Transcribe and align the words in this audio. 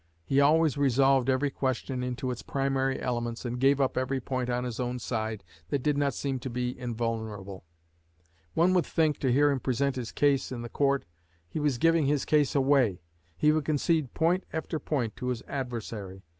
He 0.25 0.41
always 0.41 0.79
resolved 0.79 1.29
every 1.29 1.51
question 1.51 2.01
into 2.01 2.31
its 2.31 2.41
primary 2.41 2.99
elements, 2.99 3.45
and 3.45 3.59
gave 3.59 3.79
up 3.79 3.99
every 3.99 4.19
point 4.19 4.49
on 4.49 4.63
his 4.63 4.79
own 4.79 4.97
side 4.97 5.43
that 5.69 5.83
did 5.83 5.95
not 5.95 6.15
seem 6.15 6.39
to 6.39 6.49
be 6.49 6.75
invulnerable. 6.79 7.65
One 8.55 8.73
would 8.73 8.87
think, 8.87 9.19
to 9.19 9.31
hear 9.31 9.51
him 9.51 9.59
present 9.59 9.97
his 9.97 10.11
case 10.11 10.51
in 10.51 10.63
the 10.63 10.69
court, 10.69 11.05
he 11.47 11.59
was 11.59 11.77
giving 11.77 12.07
his 12.07 12.25
case 12.25 12.55
away. 12.55 12.99
He 13.37 13.51
would 13.51 13.65
concede 13.65 14.15
point 14.15 14.43
after 14.51 14.79
point 14.79 15.15
to 15.17 15.27
his 15.27 15.43
adversary. 15.47 16.23